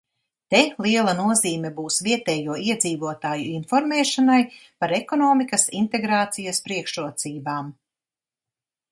[0.51, 4.37] Te liela nozīme būs vietējo iedzīvotāju informēšanai
[4.83, 7.69] par ekonomikas integrācijas priekšrocībām.